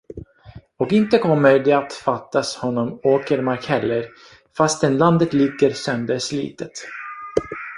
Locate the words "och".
0.77-0.91